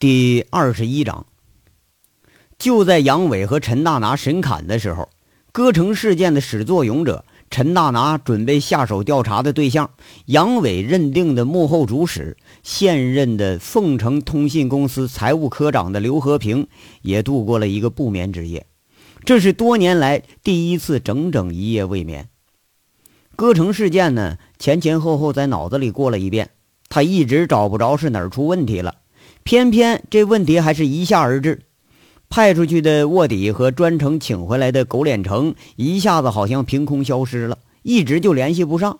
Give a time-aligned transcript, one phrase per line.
[0.00, 1.26] 第二十一章，
[2.56, 5.08] 就在杨伟和陈大拿审砍的时候，
[5.50, 9.90] 歌城事件的始作俑者陈大拿准备下手调查的对象，
[10.26, 16.68] 杨伟认定的幕后主使，现任的凤城通信公司财务科长的刘和平，
[17.02, 18.66] 也度过了一个不眠之夜。
[19.24, 22.28] 这是多年来第一次整整一夜未眠。
[23.34, 26.50] 歌城事件呢，前前后后在脑子里过了一遍，
[26.88, 28.94] 他一直找不着是哪儿出问题了。
[29.48, 31.62] 偏偏这问题还是一下而至，
[32.28, 38.98] 派出去的卧底和专程请回来的狗脸成一下子好像凭空消失了，一直就联系不上。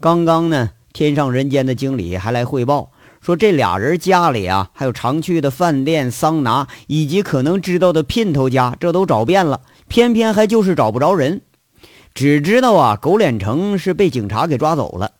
[0.00, 11.42] 刚刚呢，天上人间的经理还来汇报说，这俩人家里啊，还有常去的饭店、桑拿，以及可能知道的姘头家，这都找遍了，偏偏还就是找不着人，
[12.12, 15.12] 只知道啊，狗脸成是被警察给抓走了。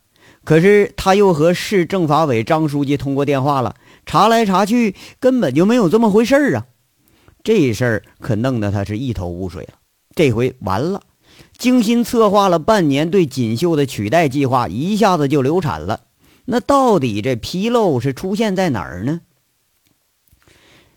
[0.42, 3.76] 可是他又和市政法委张书记通过电话了。
[4.10, 6.66] 查来查去，根本就没有这么回事儿啊！
[7.44, 9.74] 这事儿可弄得他是一头雾水了。
[10.16, 11.02] 这回完了，
[11.56, 16.00] 精心策划了半年对锦绣的取代计划，一下子就流产了。
[16.46, 19.20] 那到底这纰漏是出现在哪儿呢？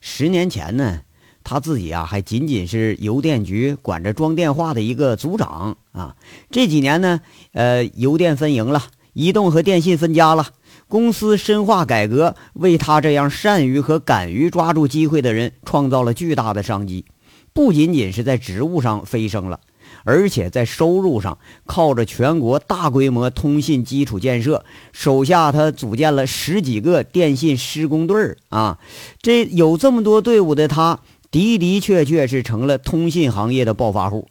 [0.02, 1.02] 十年前呢，
[1.44, 6.16] 他自己啊还仅仅是邮电局管着装电话的一个组长啊。
[6.50, 7.22] 这几年呢，
[7.52, 8.82] 呃，邮电分营了，
[9.14, 10.48] 移动和电信分家了。
[10.94, 17.06] 公司深化改革，为他这样善于和敢于抓住机会的人创造了巨大的商机。
[17.52, 19.60] 不仅仅是在职务上飞升了，
[20.04, 28.78] 而且在收入上，靠着全国大规模通信基础建设，手下他组建了十几个电信施工队儿啊！
[29.20, 31.00] 这有这么多队伍的他，
[31.32, 34.28] 的的确确是成了通信行业的暴发户，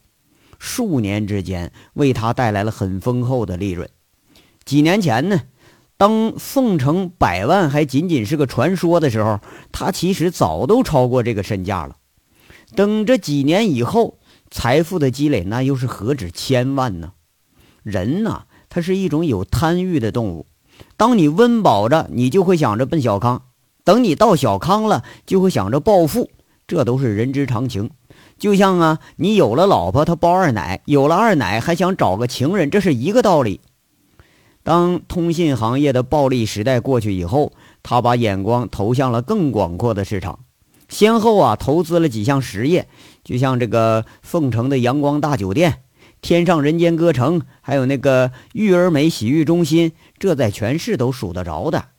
[0.57, 3.89] 数年之间为他带来了很丰厚的利润。
[4.63, 5.41] 几年前呢？
[5.97, 9.39] 当凤城百万还仅仅是个传说的时候，
[9.71, 11.97] 他其实早都超过这个身价了。
[12.75, 14.17] 等这几年以后，
[14.49, 17.13] 财富的积累那又是何止千万呢？
[17.83, 20.47] 人呐，他是一种有贪欲的动物。
[20.97, 23.43] 当你温饱着，你就会想着奔小康；
[23.83, 26.31] 等你到小康了，就会想着暴富。
[26.65, 27.91] 这都是人之常情。
[28.39, 33.61] 就像啊，你有了老婆，他包二奶；有了二奶，还想找个情人，这是一个道理。
[34.63, 37.51] 当通信行业的暴利时代过去以后，
[37.83, 40.39] 他把眼光投向了更广阔的市场，
[40.87, 42.87] 先后啊投资了几项实业，
[43.23, 45.81] 就像这个凤城的阳光大酒店、
[46.21, 51.89] 天上人间歌城，还有那个育儿美洗浴中心，这在全市都数得着的。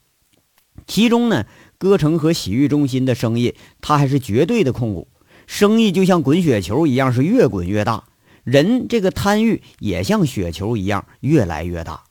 [0.86, 1.44] 其中呢，
[1.76, 5.08] 歌城和洗浴中心的生意，他还是绝对的控股，
[5.46, 8.04] 生意就像滚雪球一样，是越滚越大。
[8.42, 12.04] 人这个贪欲也像雪球一样，越来越大。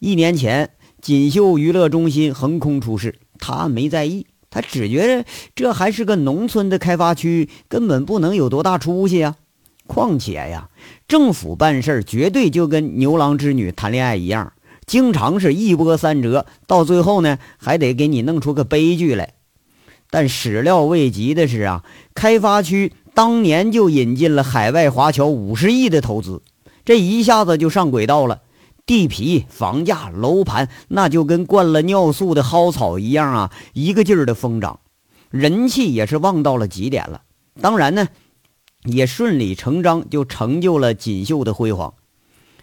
[0.00, 5.24] 一年前，锦绣娱乐中心横空出世，他没在意，他只觉得
[5.54, 9.36] 这还是个农村的开发区，根本不能有多大出息啊。
[9.86, 10.70] 况且呀，
[11.06, 14.52] 政府办事绝对就跟牛郎织女谈恋爱一样，
[14.86, 19.34] 经常是一波三折，到最后呢，还得给你弄出个悲剧来。
[20.10, 21.84] 但始料未及的是啊，
[22.14, 26.40] 开发区当年就引进了海外华侨五十亿的投资，
[26.84, 28.40] 这一下子就上轨道了。
[28.86, 34.80] 地皮、房价、楼盘，那就跟灌了尿素的蒿草一样啊，一个劲儿的疯涨，
[35.30, 37.22] 人气也是旺到了极点了。
[37.60, 38.08] 当然呢，
[38.84, 41.94] 也顺理成章就成就了锦绣的辉煌。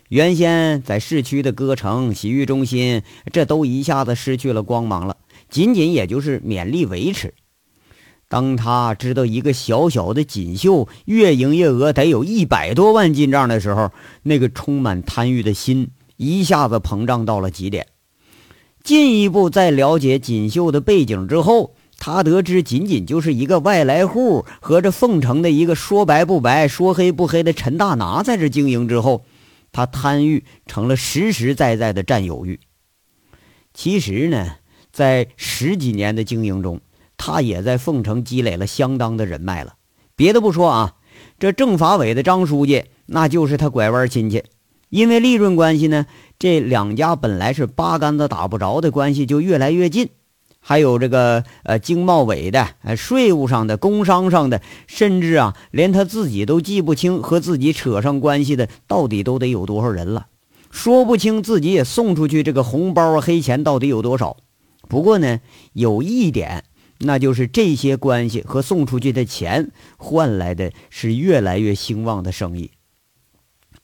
[0.09, 3.02] 原先在市区的歌城、洗浴中心，
[3.32, 5.18] 这都一下子失去了光芒了，
[5.50, 7.34] 仅仅也就是勉力维持。
[8.28, 13.92] 当他知道一个小小的锦绣月营业额得有一百多万进账的时候，
[14.24, 15.90] 那个充满贪欲的心。
[16.22, 17.88] 一下子膨胀到了极点。
[18.84, 29.24] 进一步在了解锦绣的背景之后，他得知仅仅就是一个外来户和这凤城的一个说白不白、说黑不黑的陈大拿在这经营之后，
[29.72, 32.59] 他贪欲成了实实在在的占有欲。
[33.74, 34.58] 其实呢，
[34.92, 36.82] 在十几年的经营中，
[37.17, 39.74] 他也在凤城积累了相当的人脉了。
[40.16, 40.96] 别的不说啊，
[41.40, 44.44] 这政法委的张书记那就是他拐弯亲戚。
[44.91, 46.05] 因为利润关系呢，
[46.38, 50.09] 这两家本来是八竿子打不着的关系就越来越近。
[50.59, 60.28] 还有这个呃经贸委的、税务上的、工商上的，甚至啊，连他自己都记不清和自己扯上关系的到底都得有多少人了，
[60.70, 64.38] 说不清自己也送出去这个红包啊、黑钱到底有多少。
[64.90, 65.40] 不过呢，
[65.73, 66.66] 有一点，
[66.99, 72.72] 那就是这些关系和送出去的钱换来的是越来越兴旺的生意。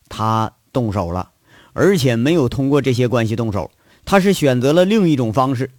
[0.09, 0.56] 他。
[0.77, 1.31] 动手了，
[1.73, 3.71] 而且没有通过这些关系动手，
[4.05, 5.71] 他是选择了另一种方式。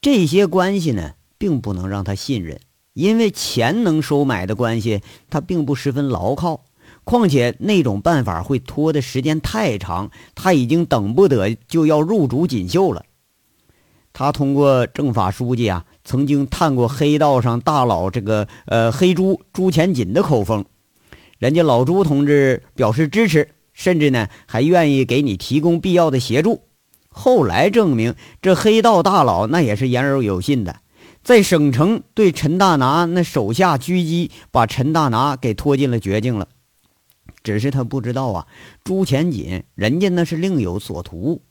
[0.00, 2.58] 这些关系呢，并不能让他信任，
[2.94, 6.64] 因为钱能收买的关系，他并不十分牢靠。
[7.04, 13.04] 况且那种办法会拖的时间太长，他已经等不得就要入主锦绣了。
[14.12, 20.64] 他通过政法书记啊，曾经探过黑道上大佬这个呃黑朱朱前锦的口风，
[21.38, 26.62] 人家老朱同志表示支持，甚至呢还愿意给你提供必要的协助。
[27.10, 30.80] 后来证明，这黑道大佬那也是言而有信的，
[31.22, 36.48] 在省城对陈大拿那手下狙击，把陈大拿给拖进了绝境了。
[37.42, 38.46] 只是他不知道啊，
[38.82, 41.42] 朱前锦人家那是另有所图。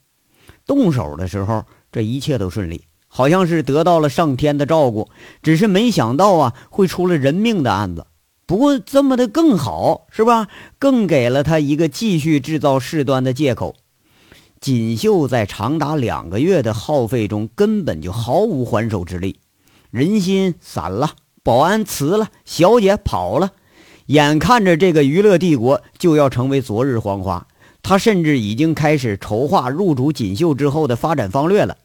[0.65, 5.09] 动手的时候，这一切都顺利，好像是得到了上天的照顾。
[5.41, 8.07] 只是没想到啊，会出了人命的案子。
[8.45, 10.47] 不过这么的更好，是吧？
[10.77, 13.75] 更给了他一个继续制造事端的借口。
[14.59, 19.39] 锦绣在长达两个月的耗费中，根本就毫无还手之力，
[19.91, 21.11] 人心散了，
[21.43, 23.51] 保安辞了，小姐跑了。
[24.07, 27.47] 眼看着这个娱乐帝国就要成为昨日黄花，
[27.81, 31.77] 他甚至已经开始筹划入主锦绣之后的发展方略了。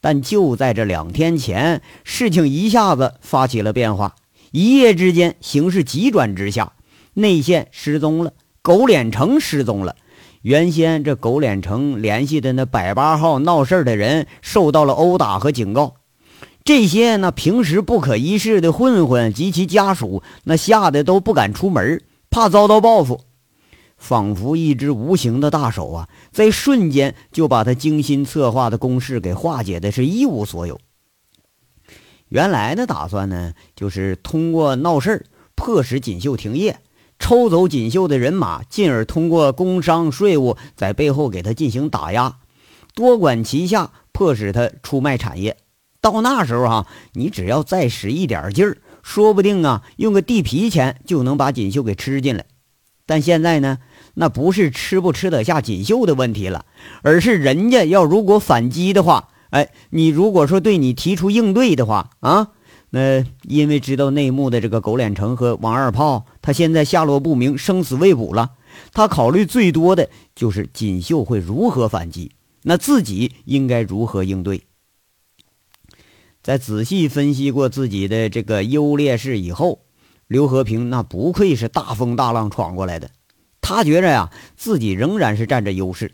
[0.00, 4.16] 但就在这两天前，事情一下子发起了变化，
[4.50, 6.72] 一夜之间形势急转直下，
[7.14, 8.32] 内线失踪了，
[8.62, 9.94] 狗脸城失踪了。
[10.42, 15.94] 原先这狗脸城联系的那百八号闹事的人受到了殴打和警告。
[16.64, 23.20] 这些那平时不可一世的混混及其家属，那吓得都不敢出门，怕遭到报复。
[23.96, 30.80] 仿佛一只无形的大手啊，在瞬间就把他精心策划的攻势给化解的是一无所有。
[32.30, 36.80] 原来的打算呢，就是通过闹事儿迫使锦绣停业，
[37.18, 42.38] 抽走锦绣的人马，进而通过工商税务在背后给他进行打压，
[42.94, 45.56] 多管齐下，迫使他出卖产业。
[46.00, 52.46] 到那时候哈，你只要再使一点劲儿，说不定啊，用个地皮钱就能把锦绣给吃进来。
[53.06, 53.78] 但现在呢，
[54.14, 56.64] 那不是吃不吃得下锦绣的问题了，
[57.02, 62.52] 而是人家要如果反击的话，哎，你如果说对你提出应对的话啊，
[62.90, 68.52] 那因为知道内幕的这个狗脸城和王二炮，他现在下落不明，生死未卜了。
[68.92, 72.32] 他考虑最多的就是锦绣会如何反击，
[72.62, 74.62] 那自己应该如何应对。
[76.42, 79.80] 在仔细分析过自己的这个优劣势以后，
[80.26, 83.10] 刘和平那不愧是大风大浪闯过来的。
[83.60, 86.12] 他觉着呀，自己仍然是占着优势。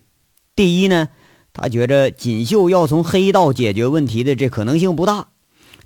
[0.56, 1.08] 第一呢，
[1.56, 5.28] 他觉着锦绣要从黑道解决问题的这可能性不大。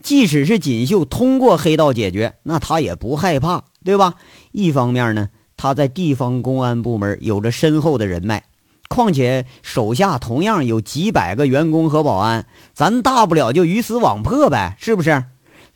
[0.03, 4.15] 即使是锦绣通过黑道解决，那他也不害怕，对吧？
[4.51, 8.45] 一方面呢，他在地方公安部门有着深厚的人脉。
[8.89, 15.23] 况且手下同样有几百个员工和保安，咱大不了就鱼死网破呗，是不是？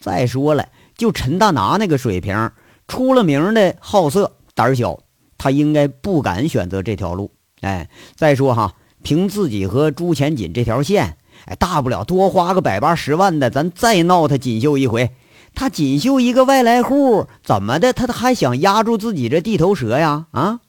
[0.01, 2.51] 再说了，就陈大拿那个水平，
[2.89, 4.99] 出了名的好色、胆小，
[5.39, 7.31] 他应该不敢选择这条路。
[7.61, 15.13] 哎，再说哈，凭自己和朱前锦这条线，哎，大不了多花个百八十万的，咱再闹他锦绣一回。
[15.55, 17.93] 他锦绣一个外来户，怎么的？
[17.93, 20.27] 他还想压住自己这地头蛇呀？
[20.33, 20.61] 啊？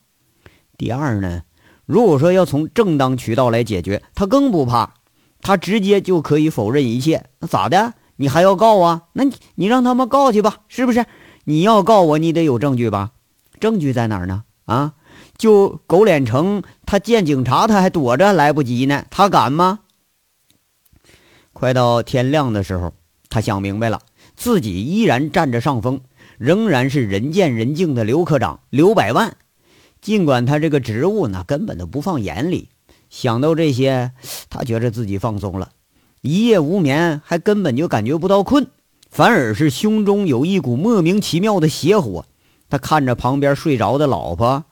[0.78, 1.42] 第二呢？
[1.86, 4.96] 如果说要从正当渠道来解决，他更不怕，
[5.42, 7.26] 他直接就可以否认一切。
[7.40, 7.94] 那咋的？
[8.18, 9.04] 你还要告啊？
[9.14, 11.06] 那你你让他们告去吧，是不是？
[11.46, 13.12] 你要告我，你得有证据吧？
[13.60, 14.44] 证据在哪儿呢？
[14.66, 14.94] 啊，
[15.38, 19.80] 就狗脸城，他见警察他还躲着来不及呢，他敢吗？
[21.52, 22.94] 快到天亮的时候，
[23.30, 24.02] 他想明白了，
[24.36, 26.02] 自己依然占着上风，
[26.38, 29.36] 仍然是人见人敬的刘科长刘百万。
[30.02, 32.70] 尽管他这个职务呢根本都不放眼里，
[33.10, 34.12] 想到这些，
[34.50, 35.72] 他觉着自己放松了，
[36.22, 38.68] 一夜无眠，还根本就感觉不到困，
[39.10, 42.26] 反而是胸中有一股莫名其妙的邪火。
[42.70, 44.64] 他看着旁边睡着的老婆，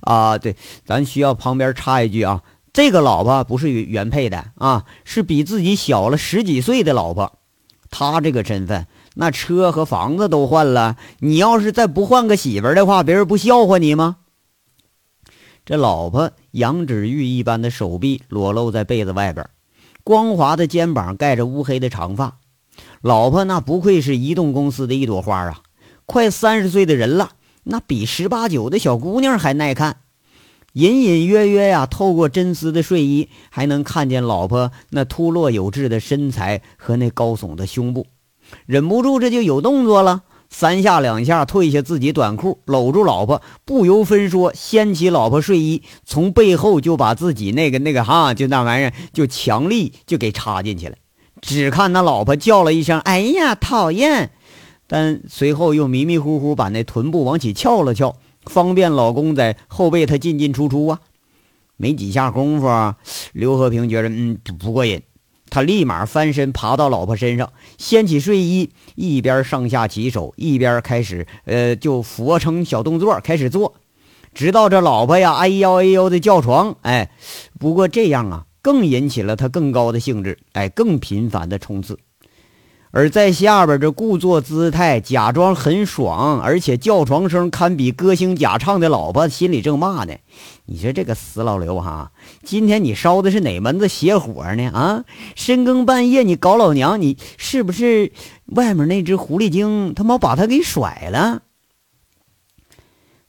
[0.00, 2.42] 啊，对，咱需要旁边插一句啊，
[2.72, 7.38] 这个老婆不是原配的啊，是比自己小了十几岁的老婆。
[7.90, 14.18] 他这个身份，那车和房子都换了，你要是再不换个媳妇的话，别人不笑话你吗？
[15.64, 19.48] 这老婆羊脂玉一般的手臂裸露在被子外边，
[20.04, 22.38] 光滑的肩膀盖着乌黑的长发。
[23.02, 25.60] 老婆那不愧是移动公司的一朵花啊！
[26.10, 27.30] 快三十岁的人了，
[27.62, 29.98] 那比十八九的小姑娘还耐看。
[30.72, 38.08] 隐隐约约呀，透过真丝的睡衣，还能看见老婆那凸落有致的身材和那高耸的胸部，
[38.66, 40.22] 忍不住这就有动作了。
[40.48, 50.96] 三下两下褪下自己短裤，搂住老婆，不由分说掀起老婆睡衣，从背后就把自己那个那个哈，就那玩意儿就强力就给插进去了。
[51.40, 54.32] 只看那老婆叫了一声：“哎呀，讨厌！”
[54.92, 58.16] 但随后又迷迷糊糊把那臀部往起翘了翘，
[58.46, 60.98] 方便老公在后背他进进出出啊。
[61.76, 62.66] 没几下功夫，
[63.32, 65.00] 刘和平觉得嗯不过瘾，
[65.48, 73.74] 他立马翻身爬到老婆身上，掀起睡衣，一边上下其手，一边开始呃就俯卧撑小动作开始做，
[74.34, 76.76] 直到这老婆呀哎呦哎呦的叫床。
[76.82, 77.10] 哎，
[77.60, 78.46] 不过这样啊。
[78.62, 81.98] 更引起了他更高的兴致，哎，更频繁的冲刺。
[82.92, 90.14] 而在下边这故作姿态，假装很爽，而且叫床声堪比歌星假唱的老婆，心里正骂呢
[90.66, 92.10] ：“你说这个死老刘哈，
[92.42, 94.70] 今天你烧的是哪门子邪火呢？
[94.70, 95.04] 啊，
[95.36, 98.10] 深更半夜你搞老娘，你是不是
[98.46, 101.42] 外面那只狐狸精他妈把他给甩了？”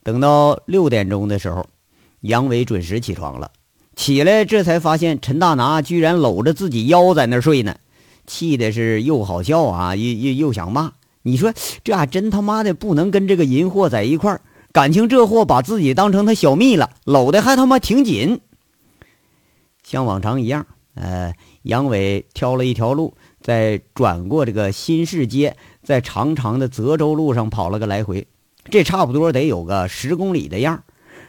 [0.04, 1.68] 等到六点钟的时候，
[2.22, 3.52] 杨伟准时起床了。
[3.96, 7.76] 起来，这才发现陈大拿居然搂着自己腰在那睡呢，
[8.32, 10.94] 气的是又好笑啊，又又又想骂。
[11.24, 18.40] 你说这还真他妈的不能跟这个淫货在一块儿，感情这货把自己当成他小蜜了，搂的还他妈挺紧。
[19.84, 21.34] 像往常一样，呃，
[21.64, 28.28] 杨伟挑了一条路，在转过这个新市街，在长长的泽州路上跑了个来回，
[28.70, 30.84] 这差不多得有个十公里的样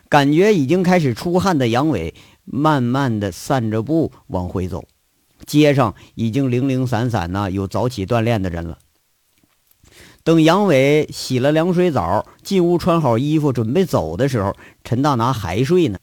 [0.09, 2.15] 感觉已经开始出汗的杨伟。
[2.45, 4.85] 慢慢的散着步往回走，
[5.47, 8.79] 街上已经零零散散呢，有早起锻炼的人了。
[10.25, 15.99] 等杨伟洗了凉水澡，进屋穿好衣服准备走的时候，陈大拿还睡呢。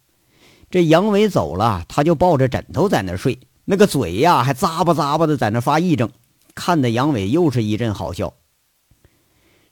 [0.69, 6.09] 这杨伟走了，他就抱着枕头在那睡，那个嘴呀还咂巴咂巴的在那发癔症，
[6.53, 8.33] 看得杨伟又是一阵好笑。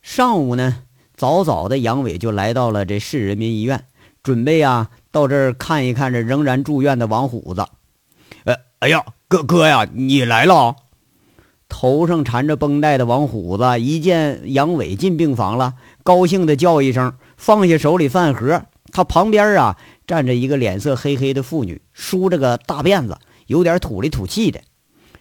[0.01, 0.83] 上午呢，
[1.15, 3.85] 早早的杨伟就来到了这市人民医院，
[4.23, 4.89] 准备啊。
[5.11, 7.65] 到这儿看一看，这仍然住院的王虎子。
[8.79, 10.75] 哎呀，哥哥呀，你来了！
[11.67, 18.65] 头上缠着绷带的王虎子一见杨伟进病房了，高兴的叫一声，放下手里饭盒。
[18.91, 23.17] 他旁边啊站着一个脸色黑黑的妇女，梳着个大辫子，
[23.47, 24.61] 有点土里土气的。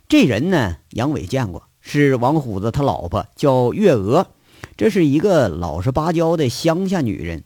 [0.06, 4.26] 这人呢，杨伟见过，是王虎子他老婆，叫月娥。
[4.76, 7.44] 这是一个老实巴交的乡下女人。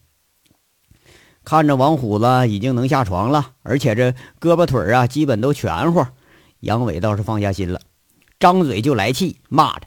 [1.44, 6.06] 看着王虎子已经能下床了，而且这胳膊腿啊基本都全乎，
[6.60, 7.80] 杨伟倒是放下心了，
[8.38, 9.86] 张嘴就来气，骂着：“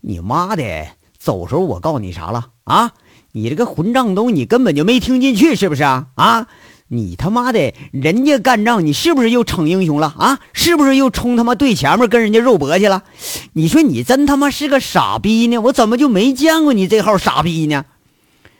[0.00, 0.88] 你妈的，
[1.18, 2.92] 走时候我告诉你啥了啊？
[3.32, 6.06] 你这个混账东，你根本就没听进去是不是啊？
[6.14, 6.48] 啊，
[6.88, 10.40] 你他妈的，人家干仗，你是不是又逞英雄了啊？
[10.54, 13.04] 是不是又冲他妈队前面跟人家肉搏去了？
[13.52, 15.58] 你说你真他妈是个傻逼呢？
[15.58, 17.84] 我怎么就没见过你这号傻逼呢？”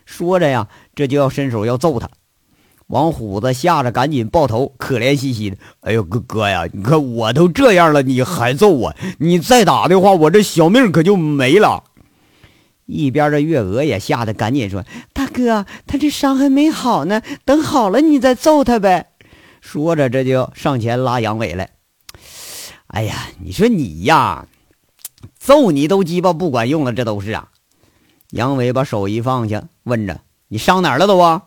[0.04, 2.08] 说着呀，这就要伸手要揍他。
[2.88, 8.94] 王虎子吓得赶紧抱头，可怜兮兮的：“哎呦，哥哥呀，你看我都这样了，你还揍我？
[9.18, 11.82] 你再打的话，我这小命可就没了。”
[12.86, 19.08] 一边的月娥也吓得赶紧说：“大哥，他这伤还没好呢，等好了你再揍他呗。”
[19.60, 21.70] 说着，这就上前拉杨伟来。
[22.86, 24.46] 哎呀，你说你呀，
[25.36, 27.48] 揍你都鸡巴不管用了，这都是啊。
[28.30, 31.42] 杨伟把手一放下，问着：“你伤哪儿了都啊？”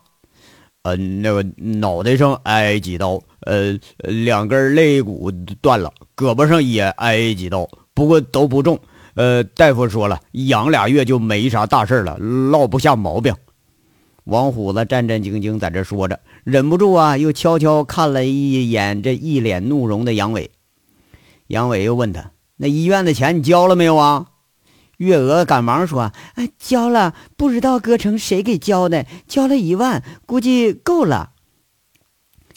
[0.82, 8.80] 呃，那个脑袋上挨几刀，呃，两根肋骨断了，胳膊上也挨几刀，不过都不重。
[9.14, 13.34] 呃，大夫说了，养俩月就没啥大事了，落不下毛病。
[14.24, 20.50] 王虎子战战兢兢在这说着，忍不住啊，又悄悄看了一眼这一脸怒容的杨伟。
[21.48, 24.28] 杨伟又问他：“那医院的钱你交了没有啊？”
[25.00, 31.30] 月娥赶忙说：“哎，交了，不知道哥成谁给交的，交了一万，估计够了。”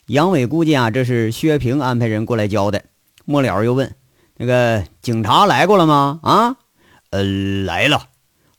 [0.08, 2.84] 杨伟估计啊，这是薛平安排人过来交的。
[3.24, 3.96] 末了又问
[4.36, 6.58] ：“那个警察来过了吗？”啊，
[7.12, 7.24] 呃，
[7.64, 8.08] 来了。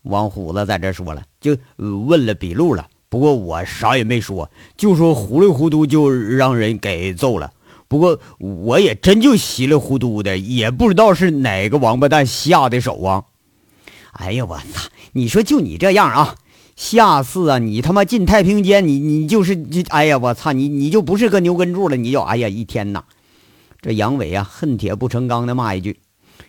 [0.01, 2.89] 王虎子在这说了，就问了笔录了。
[3.11, 7.53] 不过我啥也没说，就说糊里糊涂就让人给揍了。
[7.87, 13.25] 不过我也真就稀里糊涂的，也不知道是哪个王八蛋下的手啊。
[14.15, 14.89] 哎呀，我操！
[15.13, 16.37] 你说就你这样啊，
[16.77, 20.53] 下次啊，你他妈进太平间，你你就是这，哎呀，我操！
[20.53, 23.05] 你你就不是个牛根柱了，你就哎呀一天呐！
[23.83, 26.01] 这杨伟啊，恨铁不成钢的骂一句：“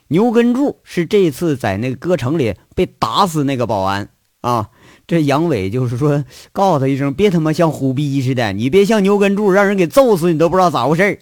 [0.10, 4.10] 牛根柱是这次在那个歌城里被打死那个保安
[4.41, 4.69] 啊！”
[5.07, 11.19] 这杨伟就是说，告诉他一声，别他妈像虎逼似的，你别像牛根柱，让人给揍死你都不知道咋回事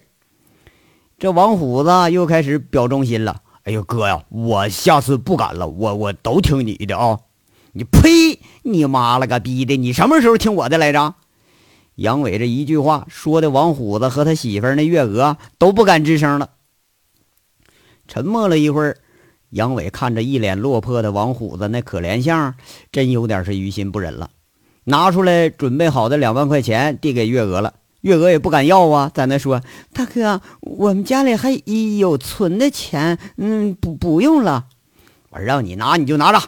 [1.18, 3.42] 这王虎子又开始表忠心了。
[3.64, 7.20] 哎呦哥呀，我下次不敢了，我我都听你的啊！
[7.72, 8.40] 你呸！
[8.62, 9.76] 你妈了个逼的！
[9.76, 11.14] 你什么时候听我的来着？
[11.94, 16.50] 杨伟这一句话说的，王虎子和他媳妇那月娥都不敢吱声了。
[18.06, 18.98] 沉默了一会儿，
[19.48, 22.54] 杨伟看着一脸落魄的王虎子那可怜相，
[22.92, 24.28] 真有点是于心不忍了，
[24.84, 27.72] 拿出来准备好的两万块钱递给月娥了。
[28.04, 29.62] 月娥也不敢要啊，在那说
[29.94, 31.50] ：“大哥，我们家里还
[31.98, 34.66] 有存的钱，嗯，不不用了。
[35.30, 36.38] 我让你拿你就拿着。”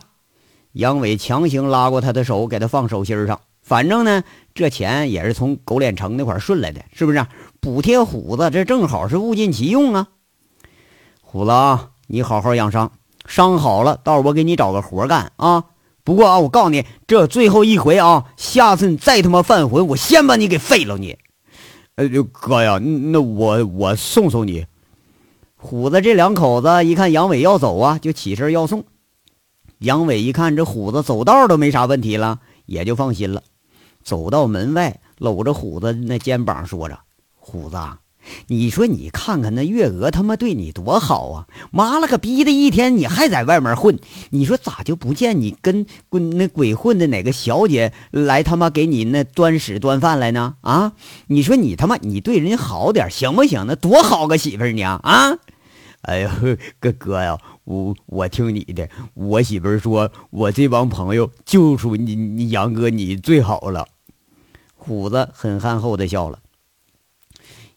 [0.72, 3.40] 杨伟强行拉过他的手，给他放手心上。
[3.62, 4.22] 反正呢，
[4.54, 7.26] 这钱也是从狗脸城那块顺来的，是不是？
[7.58, 10.08] 补贴虎子，这正好是物尽其用啊。
[11.22, 12.92] 虎子啊，你好好养伤，
[13.26, 15.64] 伤好了，到时候我给你找个活干啊。
[16.04, 21.16] 不过啊，我告诉你，这最后一回啊，下次你再他妈犯浑，我先把你给废了你。
[21.96, 24.66] 呃，哥呀，那我我送送你。
[25.56, 28.84] 虎子这两口子一看杨伟要走啊，就起身要送。
[29.78, 33.42] 杨伟一看这虎子走道都没啥问题了，也就放心了。
[34.02, 36.98] 走到门外，搂着虎子那肩膀说着
[37.34, 37.76] ：“虎子。”
[38.48, 41.46] 你说你看看那月娥他妈对你多好啊！
[41.70, 43.98] 妈了个逼的一天你还在外面混，
[44.30, 50.56] 你说咋就不见你跟跟那鬼混的哪个小姐来他妈给你那端屎端饭来呢？
[50.62, 50.92] 啊！
[51.28, 53.64] 你说你他妈你对人家好点行不行？
[53.66, 55.00] 那多好个媳妇儿呢！
[55.02, 55.38] 啊！
[56.02, 56.30] 哎呦，
[56.78, 63.86] 哥哥呀，我我听你的，我媳妇儿说我这帮朋友就属你你杨哥你最好了。
[64.76, 66.38] 虎子很憨厚的笑了。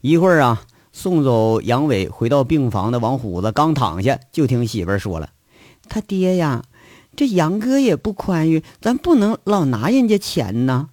[0.02, 0.62] 一会儿啊，
[0.94, 5.32] 送走杨伟，回到病房的王虎子刚躺下，就听媳妇儿说了
[5.90, 6.64] ：“他爹呀，
[7.18, 10.90] 这杨哥也不宽裕，咱不能老拿人家钱呢。”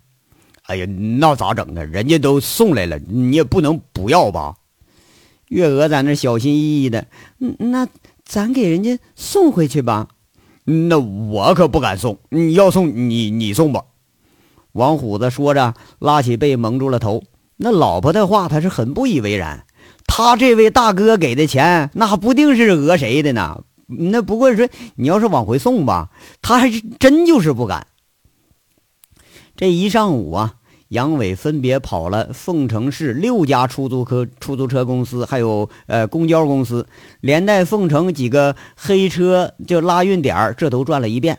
[0.66, 1.86] 哎呀，那咋整呢？
[1.86, 4.56] 人家都送来了，你也不能不要吧？
[5.46, 7.06] 月娥在那小心翼翼的
[7.38, 7.86] ：“那
[8.24, 10.08] 咱给人家送回去吧。”
[10.68, 13.84] 那我可不敢送，你要送你你送吧。
[14.72, 17.22] 王虎子说着，拉起被蒙住了头。
[17.58, 19.64] 那老婆的话，他是很不以为然。
[20.06, 23.62] 他这位大哥给的钱，那不定是讹谁的呢？
[23.86, 26.10] 那不过说，你要是往回送吧，
[26.42, 27.86] 他还是真就是不敢。
[29.56, 30.54] 这一上午啊，
[30.88, 36.86] 杨伟分别跑了凤城市六家出租车出租车公司，还有呃公交公司，
[37.20, 41.38] 连带凤城几个黑车就拉运点这都转了一遍，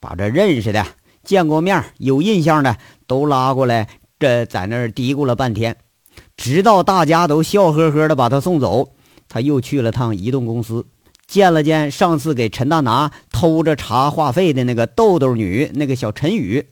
[0.00, 0.86] 把这认识的、
[1.22, 3.88] 见过面、有印象的都拉过来。
[4.20, 5.78] 这在那儿嘀咕了半天，
[6.36, 8.92] 直到大家都笑呵呵的把他送走，
[9.30, 10.86] 他又去了趟移动公司，
[11.26, 16.66] 见了见上次给陈大拿偷着查话费的那个豆豆女，那个小陈宇。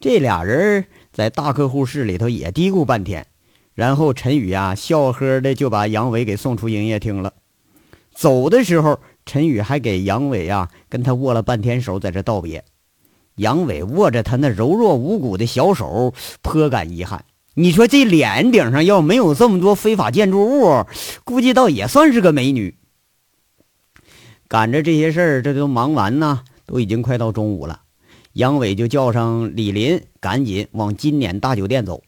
[0.00, 3.28] 这俩人在大客户室里头也嘀咕半天，
[3.74, 7.34] 然后陈宇呀笑呵的就把杨伟给送出营业厅了。
[8.12, 12.64] 走的时候，陈宇还给杨伟呀跟他握了半天手，在这道别。
[13.38, 17.24] 杨伟握着他那柔弱无骨的小手，颇感遗憾。
[17.54, 20.84] 你说这脸顶上要没有这么多非法建筑物，
[21.24, 22.76] 估计倒也算是个美女。
[24.46, 27.80] 赶着这些事儿，这都忙完呢，都已经快到中午了。
[28.34, 32.02] 杨伟就叫上李林，赶紧往金撵大酒店走。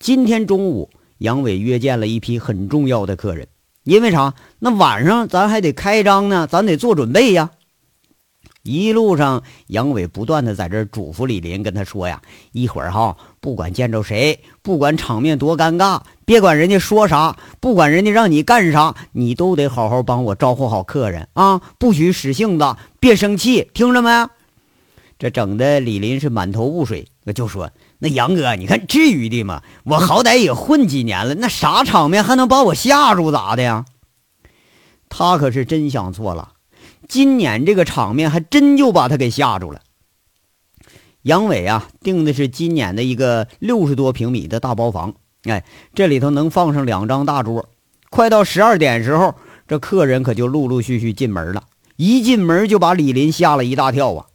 [0.00, 3.46] 今天中午，杨伟约见了一批很重要的客人，
[3.84, 4.34] 因为啥？
[4.58, 7.50] 那晚上咱还得开张呢，咱得做准备呀。
[8.62, 12.22] 一路上，杨伟不断的在这嘱咐李林，跟他说呀
[12.52, 21.60] ：“一会儿哈，不管见着谁，不管场面多尴尬，别管人家说啥，不管人家让你干啥，你都得好好帮我招呼好客人啊！
[21.78, 24.28] 不许使性子，别生气，听着没？”
[25.18, 29.62] 这整的李林是满头雾水，就说：“那杨哥，你看至于的吗？
[29.84, 33.84] 我好歹也混几年了，那啥场面还能把我吓住咋的呀？”
[35.10, 36.51] 他可是真想错了。
[37.08, 39.80] 今年这个场面还真就把他给吓住了。
[41.22, 47.68] 杨伟啊，订的是今年的一个六十多平米的大包房，哎，这里头能放上两张大桌。
[48.10, 49.34] 快到十二点时候，
[49.68, 51.64] 这客人可就陆陆续续进门了。
[51.96, 54.26] 一进门就把李林吓了一大跳啊！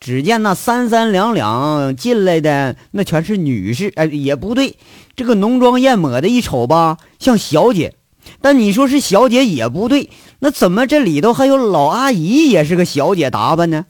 [0.00, 4.76] 只见那三三两两进来的那全是女士，哎，也不对，
[5.16, 7.94] 这个浓妆艳抹的，一瞅吧像小姐。
[8.40, 10.10] 但你说是小姐也不对，
[10.40, 13.86] 那怎么这里头还有老阿姨也是个小姐打扮呢？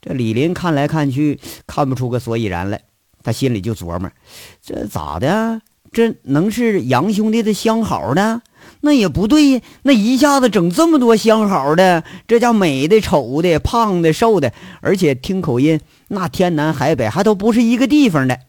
[0.00, 2.82] 这李林看来看去看不出个所以然来，
[3.22, 4.10] 他心里就琢磨：
[4.62, 5.60] 这咋的？
[5.92, 8.42] 这能是杨兄弟的相好呢？
[8.80, 18.40] 那也不对呀，那一下子整这么多相好的，这叫美的、丑的、胖的、瘦的，而且听口音，那天南海北还都不是一个地方的。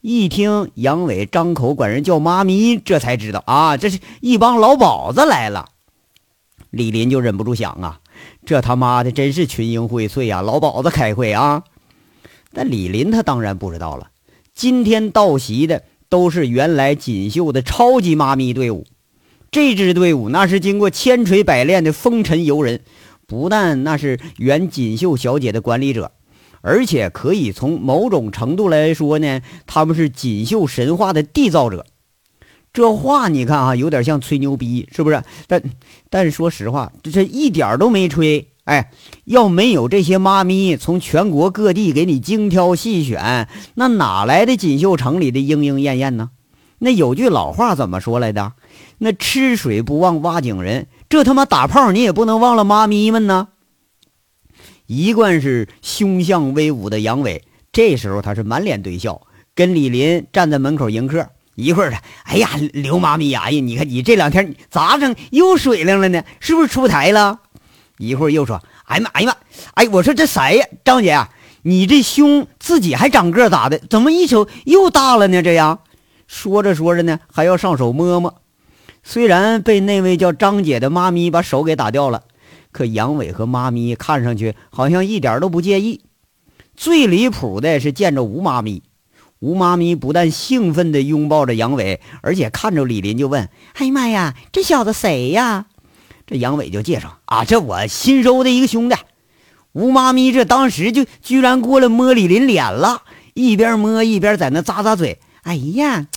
[0.00, 5.70] 一听杨伟张口管人叫妈咪，这才知道啊，这是一帮老鸨子来了。
[6.70, 8.00] 李林就忍不住想啊，
[8.46, 11.64] 这他妈的真是群英荟萃呀，老鸨子开会啊！
[12.52, 14.10] 但李林他当然不知道了，
[14.54, 18.86] 今天到席的都是原来锦绣的超级妈咪队伍，
[19.50, 22.82] 这支队伍那是经过千锤百炼的风尘游人，
[23.26, 26.12] 不但那是原锦绣小姐的管理者，
[26.60, 31.86] 而且可以从某种程度来说呢，他们是锦绣神话的缔造者。
[32.72, 35.22] 这话你看啊，有点像吹牛逼，是不是？
[35.46, 35.62] 但
[36.10, 38.48] 但说实话，这这一点都没吹。
[38.64, 38.90] 哎，
[39.24, 46.30] 要没有这些妈咪从全国各地给你精挑细选，那哪来的锦绣城里的莺莺燕燕呢？
[46.80, 48.52] 那有句老话怎么说来的？
[48.98, 53.48] 那吃水不忘挖井人，这他妈打炮你也不能忘了妈咪们呢。
[54.88, 59.20] 一贯是凶相威武的杨伟，这时候他是满脸堆笑，
[59.54, 61.28] 跟李林站在门口迎客。
[61.56, 66.24] 一会儿他，哎呀，刘妈咪呀，哎呀，你看你这两天咋整又水灵了呢？
[66.40, 67.40] 是不是出台了？
[67.98, 69.36] 一会儿又说，哎妈，哎呀妈，
[69.74, 70.66] 哎，我说这谁呀？
[70.82, 71.28] 张姐，
[71.64, 73.78] 你这胸自己还长个咋的？
[73.90, 75.42] 怎么一瞅又大了呢？
[75.42, 75.80] 这样
[76.26, 78.40] 说着说着呢，还要上手摸摸。
[79.04, 82.22] 虽然被那位叫张姐的妈咪把手给打掉了，
[82.72, 86.02] 可杨伟和妈咪看上去好像一点都不介意。
[86.76, 88.82] 最离谱的是见着吴妈咪。
[89.40, 95.66] 吴妈咪不但兴奋地拥抱着杨伟，而且看着李林就问：“哎呀妈呀，这小子谁呀？”
[96.26, 98.96] 这杨伟就介绍：“啊，这我新收的一个兄弟。”
[99.72, 103.02] 吴妈咪这当时就居然过来摸李林脸了，
[103.34, 106.08] 一边摸一边在那咂咂嘴：“哎呀，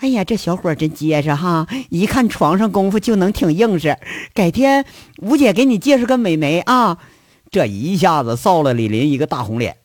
[0.00, 1.66] 哎呀，这小伙真结实哈！
[1.90, 3.98] 一看床上功夫就能挺硬实。
[4.32, 4.86] 改天
[5.18, 6.98] 吴姐给你介绍个美眉啊！”
[7.50, 9.76] 这一下子臊了李林一个大红脸。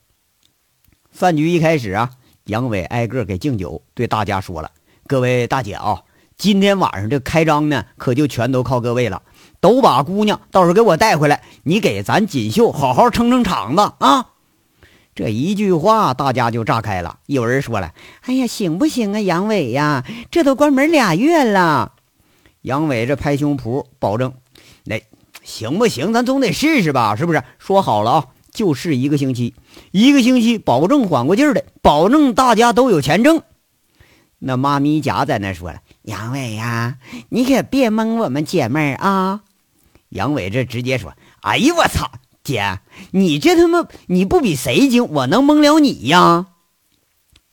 [1.12, 2.12] 饭局一开始啊。
[2.46, 4.70] 杨伟挨个给敬酒，对大家说了
[5.08, 6.04] ：“各位大姐啊，
[6.38, 9.24] 今天晚上这开张呢，可就全都靠各位了。
[9.60, 14.28] 都把姑娘到时候给我带回来，你给咱锦绣好好撑撑场子啊！”
[15.16, 17.20] 这一句话，大家就炸开了。
[17.26, 17.94] 有人说了
[18.28, 20.04] ：“哎呀，行不行啊，杨伟呀？
[20.30, 21.94] 这都关门俩月了。”
[22.62, 24.34] 杨伟这拍胸脯保证
[24.84, 25.02] ：“那
[25.42, 26.12] 行不行？
[26.12, 27.42] 咱总得试试吧，是不是？
[27.58, 29.54] 说好了啊。”就是一个星期，
[29.92, 33.42] 一个星期保证缓过劲儿的，保证大家都有钱挣。
[34.40, 36.98] 那妈咪甲在那说了：“杨伟呀，
[37.30, 39.42] 你可别蒙我们姐妹儿啊！”
[40.08, 42.10] 杨伟这直接说：“哎呀，我操，
[42.46, 42.80] 姐，
[43.12, 46.46] 你这他妈你不比谁精，我能蒙了你呀？”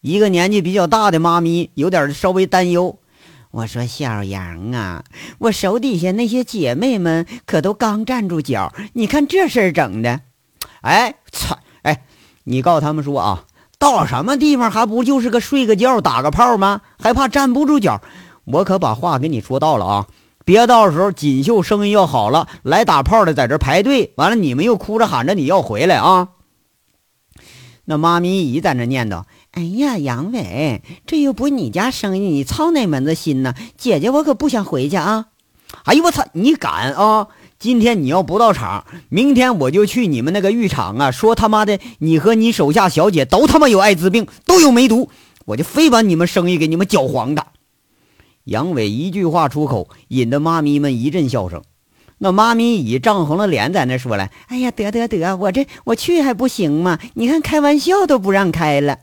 [0.03, 2.99] 一个年纪比较大的妈咪有点稍微担忧。
[3.53, 5.05] 我说：“小杨啊，
[5.39, 10.21] 我手底下那些姐妹们可都刚站住脚，你看这事儿整的。”
[10.83, 11.59] 哎，操！
[11.83, 12.05] 哎，
[12.45, 13.45] 你告诉他们说啊，
[13.79, 16.81] 到什么地方还不就是个睡个觉、打个炮吗？
[16.99, 18.03] 还怕站不住脚？
[18.45, 20.07] 我可把话给你说到了啊！
[20.45, 26.29] 别到时候锦绣生意要好了，来打炮的在这排队，完了你们又哭着喊着你要回来啊！
[27.85, 33.55] 那妈咪姨在那念叨：“哎呀，杨伟，这又不是你家生意，你操哪门子心呢？
[33.77, 35.27] 姐姐我可不想回去啊！”
[35.85, 37.29] 哎呦我操，你敢啊！
[37.59, 41.11] 今天你要不到场，明天我就去你们那个浴场啊！
[41.11, 45.11] 说他妈的，你和你手下小姐都他妈有艾滋病，都有梅毒，
[45.47, 47.47] 我就非把你们生意给你们搅黄的。
[48.45, 51.63] 杨伟一句话出口，引得妈咪们一阵笑声。
[52.19, 56.99] 那妈咪已涨红了脸，在那说了：“哎呀，得得得，我这我去还不行吗？
[57.15, 58.99] 你看开玩笑都不让开了。”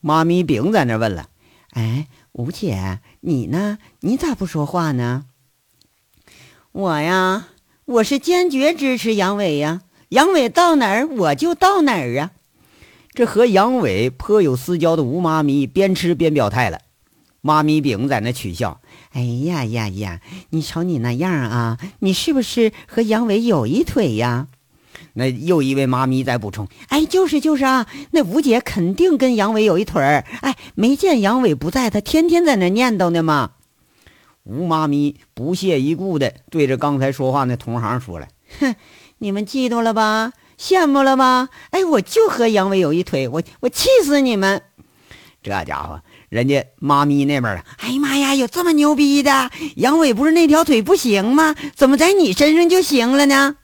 [0.00, 1.28] 妈咪饼在那问了
[1.72, 3.78] ：“哎，吴姐，你呢？
[4.00, 5.24] 你咋不说话呢？”
[6.72, 7.48] 我呀。
[7.88, 9.80] 我是坚决支持杨伟呀，
[10.10, 12.32] 杨伟到哪儿我就到哪儿啊！
[13.14, 16.80] 这和杨伟颇有私交的吴妈咪边吃边表态了。
[17.48, 18.82] 妈咪饼在那取笑
[19.12, 24.48] ：“哎呀呀呀，你瞅你那样啊，你是不是和杨伟有一腿呀？”
[25.14, 30.26] 那又一位妈咪在补充：“哎，就是就是啊，那吴姐肯定跟杨伟有一腿儿。
[30.42, 33.52] 哎，没见杨伟不在，他天天在那念叨呢吗？”
[34.44, 38.28] 吴妈咪不屑一顾的对着刚才说话那同行说了
[38.60, 38.76] ：“哼，
[39.16, 40.32] 你们嫉妒了吧？
[40.58, 41.48] 羡慕了吧？
[41.70, 44.62] 哎，我就和杨伟有一腿，我我气死你们！
[45.40, 49.50] 这家伙，人家妈咪那边，哎呀妈呀，有这么牛逼的？
[49.76, 51.54] 杨伟不是那条腿不行吗？
[51.74, 53.56] 怎么在你身上就行了呢？”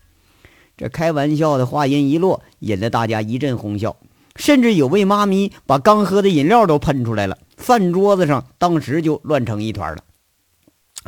[0.77, 3.97] 这开玩笑的话音一落，引得大家一阵哄笑，
[4.35, 10.03] 甚至有位妈咪把刚喝的饮料都喷出来了，饭桌子上当时就乱成一团了。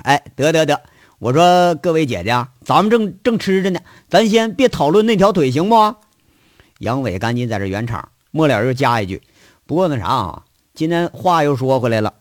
[0.02, 0.82] 哎，得得得，
[1.18, 5.94] 我说各位姐姐，咱们正正吃着呢，咱先别讨论那条腿，行不？
[6.78, 9.22] 杨伟赶紧在这圆场，末了又加一句：
[9.66, 10.44] 不过那啥啊，
[10.76, 12.12] 今天话又说回来了，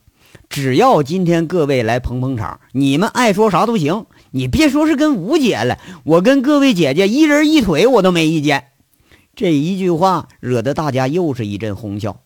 [0.47, 4.05] 只要今天各位来捧捧场，你们爱说啥都行。
[4.31, 8.67] 你别说是跟吴姐了，我跟各位姐姐一人一腿，我都没意见。
[9.35, 12.21] 这一句话惹得大家又是一阵哄笑。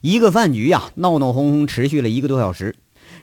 [0.00, 2.74] 一个饭局呀，闹闹哄哄持续了一个多小时。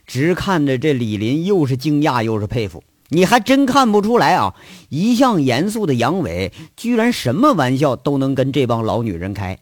[0.06, 2.82] 直看着这李林，又是惊讶又是佩服。
[3.10, 4.56] 你还真看不出来啊！
[4.88, 9.60] 一向严肃的杨伟，居然什么玩笑都能跟这帮老女人开。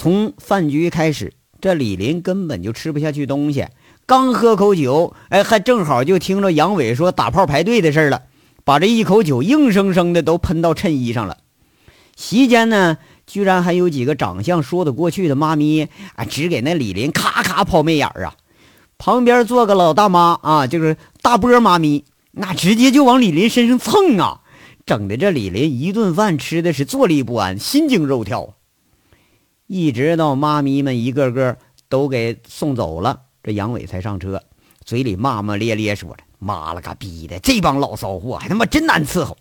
[0.00, 3.66] 从饭局开始，这李林根本就吃不下去东西，
[4.06, 8.22] 刚喝口酒，哎，还正好就听着杨伟说打炮排队的事了，
[8.64, 11.36] 把这一口酒硬生生的都喷到衬衣上了。
[12.16, 18.36] 席间呢，居然还有几个长相说得过去的妈咪啊，只给那李林咔咔抛媚眼儿啊。
[18.96, 22.06] 旁边坐个老大妈啊，就是大波妈咪。
[22.30, 24.40] 那直接就往李林身上蹭啊，
[24.86, 28.54] 整的这李林一顿饭吃的是坐立不安，心惊肉跳。
[29.72, 31.56] 一直到妈咪们一个个
[31.88, 34.42] 都给送走了，这杨伟才上车，
[34.84, 39.38] 嘴里骂骂咧咧说着：“妈了个逼的，这帮老骚货还他妈真难伺候！”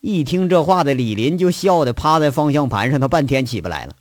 [0.00, 3.96] 一听这话的李林就笑得趴在方向盘上，他半天起不来了。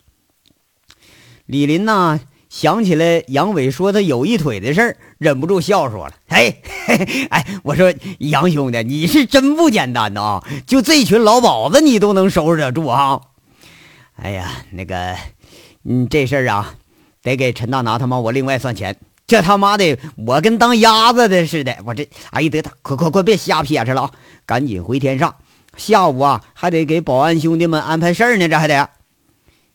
[1.48, 2.20] 李林呐。
[2.52, 6.58] 想起来杨伟说他有一腿的事儿，忍不住笑说了：“哎，
[7.32, 10.44] 哎，我说杨兄弟，你是真不简单呐！
[10.68, 13.22] 就这群老鸨子，你都能收拾得住啊！
[14.22, 15.16] 哎呀，那个，
[15.84, 16.76] 嗯，这事儿啊，
[17.24, 18.96] 得给陈大拿他妈我另外算钱。
[19.26, 21.76] 这他妈的，我跟当鸭子的似的。
[21.86, 24.12] 我这，哎，得得，快快快，别瞎撇扯了啊！
[24.46, 25.36] 赶紧回天上，
[25.76, 28.90] 下午啊还得给保安兄弟们安排事儿呢，这还得。”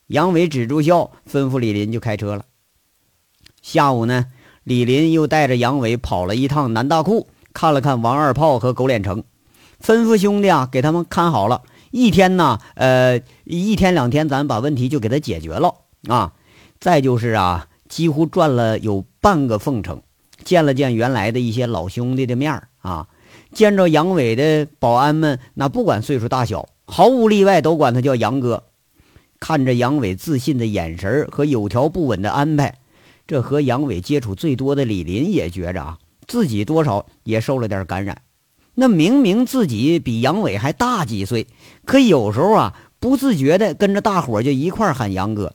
[0.07, 2.45] 杨伟止住笑，吩咐李林就开车了。
[3.63, 4.27] 下午呢，
[4.63, 9.25] 李林又带着杨伟跑了一趟南大库，看了看王二炮和狗脸城，
[9.85, 11.63] 吩咐兄弟啊，给他们看好了。
[11.97, 15.77] 一天呢，呃，一天两天，咱把问题就给他解决了
[16.09, 16.35] 啊。
[16.79, 20.03] 再就是啊，几乎转了有半个凤城，
[20.45, 23.09] 见了见原来的一些老兄弟的面儿啊。
[23.51, 28.65] 见着杨伟的保安们，那不管岁数大小，毫无例外都管他叫杨哥。
[29.41, 32.75] 看着杨伟自信的眼神和有条不紊的安排。
[33.27, 38.21] 这和杨伟接触最多的李林也觉着啊，自己多少也受了点感染。
[38.77, 41.47] 那明明自己比杨伟还大几岁，
[41.85, 45.55] 可有时候啊，不自觉的跟着大伙就一块喊杨哥。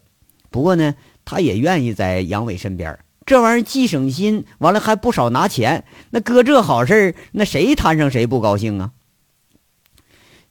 [0.49, 5.85] 不过呢，他也愿意在杨伟身边，这玩意儿既省心，完了还不少拿钱。
[6.09, 8.91] 那哥这好事那谁摊上谁不高兴啊？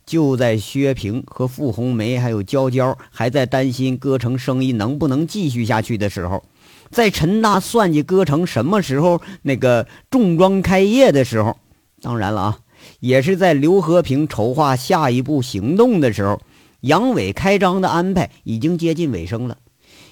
[0.07, 6.45] 就在薛平和傅红梅还有娇娇还在担心歌城生意能不能继续下去的时候。
[6.91, 11.59] 在陈大算计歌城什么时候那个重装开业的时候，
[12.03, 12.59] 当然了啊，
[13.01, 16.41] 也是在刘和平筹划下一步行动的时候，
[16.81, 19.59] 杨伟开张的安排已经接近尾声了。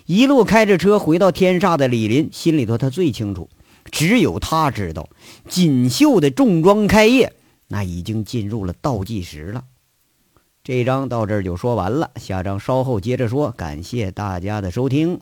[0.07, 3.48] 一路开着车回到天煞的李林心里头他最清楚，
[3.90, 5.09] 只有他知道，
[5.48, 7.35] 锦绣的重装开业
[7.68, 9.64] 那已经进入了倒计时了。
[10.62, 13.51] 这章到这儿就说完了，下章稍后接着说。
[13.53, 15.20] 感谢大家的收听。